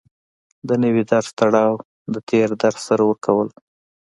د 0.67 0.69
نوي 0.83 1.03
درس 1.11 1.29
تړاو 1.39 1.73
د 2.13 2.15
تېر 2.29 2.47
درس 2.61 2.81
سره 2.89 3.03
ورکول 3.09 3.47